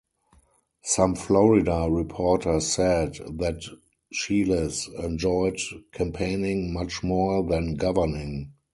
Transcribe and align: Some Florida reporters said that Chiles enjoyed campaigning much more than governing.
Some 0.81 1.13
Florida 1.13 1.87
reporters 1.87 2.65
said 2.65 3.19
that 3.37 3.61
Chiles 4.11 4.89
enjoyed 4.97 5.59
campaigning 5.91 6.73
much 6.73 7.03
more 7.03 7.43
than 7.47 7.75
governing. 7.75 8.49